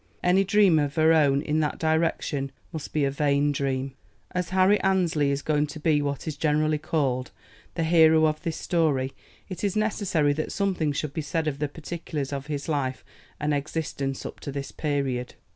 [0.23, 3.93] Any dream of her own in that direction must be a vain dream.
[4.31, 7.29] As Harry Annesley is going to be what is generally called
[7.75, 9.13] the hero of this story,
[9.47, 13.05] it is necessary that something should be said of the particulars of his life
[13.39, 15.35] and existence up to this period.